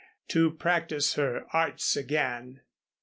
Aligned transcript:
to 0.27 0.49
practice 0.49 1.13
her 1.13 1.45
arts 1.53 1.95
again. 1.95 2.61